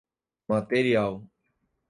material 0.51 1.13